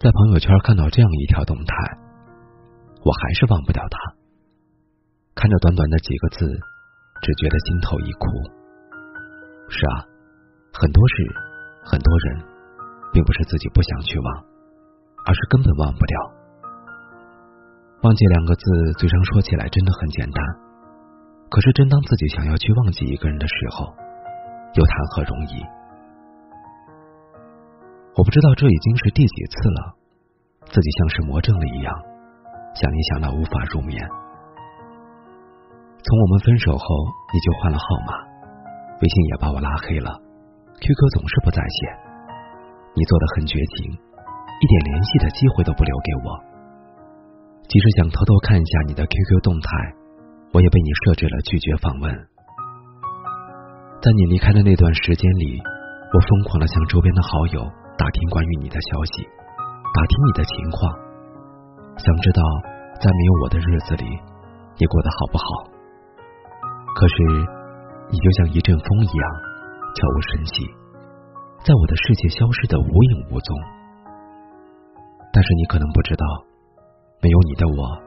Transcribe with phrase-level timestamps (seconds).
[0.00, 1.74] 在朋友圈看到这样一条动态，
[3.04, 4.16] 我还是忘不掉他。
[5.34, 6.48] 看着短短的几个字，
[7.20, 8.24] 只觉得心头一苦。
[9.68, 10.08] 是啊，
[10.72, 11.14] 很多事，
[11.84, 12.40] 很多人，
[13.12, 14.44] 并不是自己不想去忘，
[15.26, 16.16] 而是根本忘不掉。
[18.00, 18.64] 忘记两个字，
[18.96, 20.40] 嘴上说起来真的很简单，
[21.50, 23.84] 可是真当自己想要去忘记一个人的时候，
[24.80, 25.60] 又谈何容易？
[28.16, 29.94] 我不知道这已经是第几次了，
[30.66, 31.94] 自己像是魔怔了一样，
[32.74, 33.96] 想一想到无法入眠。
[36.02, 36.84] 从我们分手后，
[37.32, 38.12] 你就换了号码，
[39.00, 40.10] 微信也把我拉黑了
[40.80, 41.78] ，QQ 总是不在线，
[42.98, 46.34] 你做的很绝情，一点联系的机会都不留给我。
[47.68, 49.68] 即使想偷偷看一下你的 QQ 动态，
[50.52, 52.10] 我也被你设置了拒绝访问。
[54.02, 57.62] 在你离开的那段时间里，我疯狂的向周边的好友
[58.00, 59.28] 打听关于你的消息，
[59.92, 60.88] 打听你的情况，
[62.00, 62.40] 想知道
[62.96, 64.08] 在没有我的日子里，
[64.80, 65.44] 你过得好不好。
[66.96, 67.14] 可是，
[68.08, 69.24] 你就像一阵风一样，
[69.92, 70.64] 悄无声息，
[71.60, 73.52] 在我的世界消失的无影无踪。
[75.30, 76.24] 但是你可能不知道。
[77.20, 78.00] 没有你的我，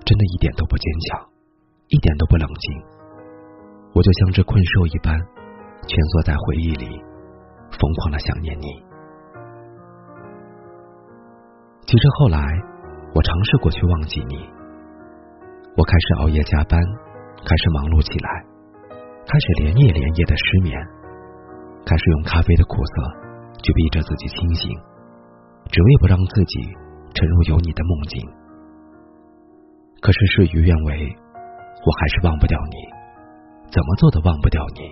[0.00, 1.28] 真的一点都不坚强，
[1.88, 2.72] 一点都不冷静。
[3.92, 5.12] 我就像只困兽一般，
[5.84, 6.88] 蜷缩在回忆里，
[7.76, 8.82] 疯狂的想念你。
[11.86, 12.42] 其实后来，
[13.14, 14.34] 我尝试过去忘记你。
[15.76, 16.82] 我开始熬夜加班，
[17.46, 18.28] 开始忙碌起来，
[19.22, 20.74] 开始连夜连夜的失眠，
[21.86, 22.92] 开始用咖啡的苦涩
[23.62, 24.66] 去逼着自己清醒，
[25.70, 26.58] 只为不让自己
[27.14, 28.18] 沉入有你的梦境。
[30.02, 31.06] 可是事与愿违，
[31.86, 32.76] 我还是忘不掉你，
[33.70, 34.90] 怎么做都忘不掉你。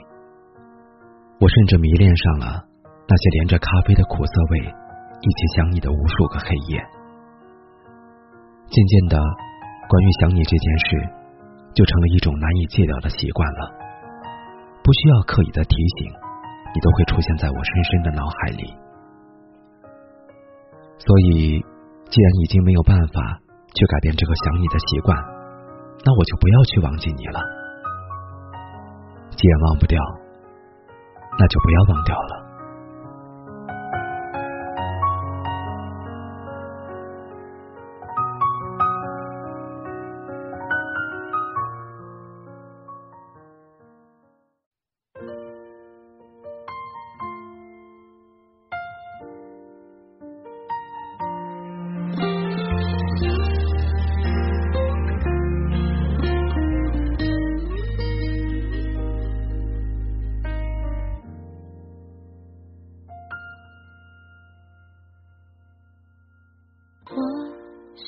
[1.42, 2.62] 我甚至迷恋上了
[3.10, 4.70] 那些连着咖啡的苦涩味，
[5.24, 6.76] 一起想你的无数个黑夜。
[8.68, 9.16] 渐渐的，
[9.88, 11.08] 关于想你这件事，
[11.72, 13.72] 就成了一种难以戒掉的习惯了。
[14.84, 16.12] 不需要刻意的提醒，
[16.74, 18.76] 你都会出现在我深深的脑海里。
[20.98, 21.64] 所以，
[22.10, 23.40] 既然已经没有办法。
[23.76, 25.18] 去改变这个想你的习惯，
[26.06, 27.40] 那我就不要去忘记你了。
[29.30, 30.00] 既然忘不掉，
[31.36, 32.43] 那就不要忘掉了。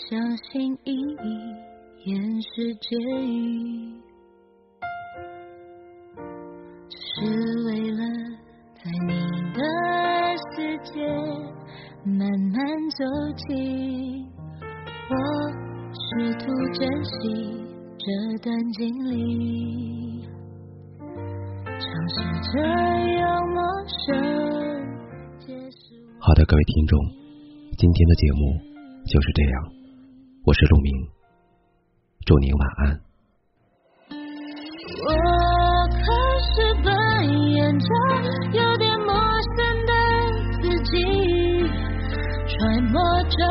[0.08, 1.26] 相信意义
[2.04, 4.00] 掩饰结语，
[6.88, 7.26] 只是
[7.66, 7.98] 为了
[8.76, 9.10] 在你
[9.52, 9.58] 的
[10.54, 11.04] 世界
[12.04, 12.20] 慢
[12.52, 13.04] 慢走
[13.48, 14.24] 近。
[15.08, 15.12] 我
[15.90, 17.10] 试图珍惜
[17.98, 20.22] 这段经历，
[21.64, 21.80] 尝
[22.10, 22.14] 试
[22.52, 22.60] 着
[23.10, 23.24] 用
[23.54, 24.06] 陌生
[25.40, 25.76] 结束。
[26.20, 26.96] 好的，各位听众，
[27.76, 28.38] 今天的节目
[29.04, 29.75] 就是这样。
[30.46, 30.94] 我是陆明，
[32.24, 33.00] 祝您晚安。
[35.02, 35.10] 我
[35.90, 36.06] 开
[36.54, 37.86] 始扮演着
[38.52, 39.12] 有点陌
[39.56, 39.92] 生的
[40.62, 41.02] 自己，
[42.46, 43.42] 揣摩着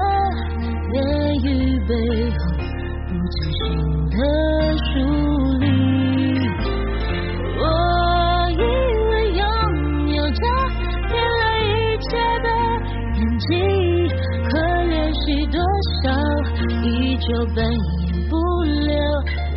[18.30, 18.94] 不了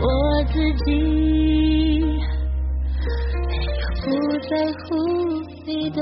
[0.00, 0.04] 我
[0.52, 0.54] 自
[0.84, 0.86] 己，
[3.46, 3.50] 没
[3.80, 4.06] 有不
[4.48, 4.86] 在乎
[5.66, 6.00] 你的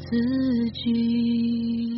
[0.00, 0.06] 自
[0.72, 1.97] 己。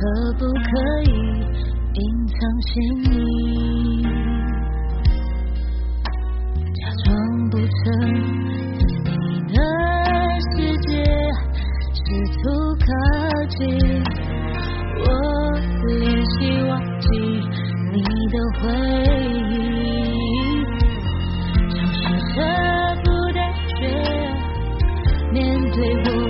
[0.00, 0.06] 可
[0.38, 0.70] 不可
[1.04, 1.10] 以
[1.92, 2.72] 隐藏心
[3.04, 4.02] 意？
[6.72, 7.06] 假装
[7.50, 7.78] 不曾
[8.78, 9.58] 在你的
[10.56, 10.56] 世
[10.88, 10.88] 界。
[11.92, 12.00] 试
[12.42, 12.48] 图
[12.80, 12.86] 靠
[13.50, 13.58] 近，
[15.00, 15.04] 我
[15.86, 15.90] 练
[16.30, 17.06] 习忘记
[17.92, 17.96] 你
[18.30, 18.62] 的回
[19.50, 19.52] 忆，
[21.68, 22.00] 总是
[22.32, 22.34] 舍
[23.04, 23.38] 不得，
[25.30, 25.38] 面
[25.72, 25.76] 对
[26.06, 26.29] 我。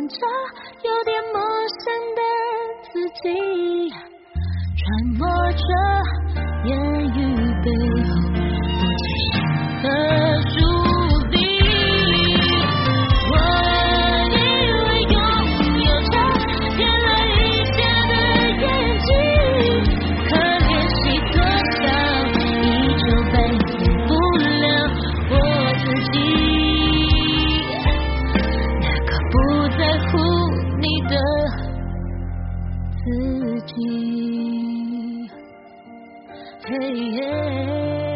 [0.00, 0.16] 看着
[0.82, 1.42] 有点陌
[1.84, 2.20] 生的
[2.90, 3.90] 自己，
[4.74, 4.80] 揣
[5.18, 5.60] 摩着
[6.64, 6.72] 言
[7.16, 7.20] 语。
[36.80, 38.09] yeah.